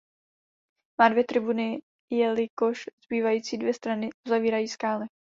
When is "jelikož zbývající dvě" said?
2.11-3.73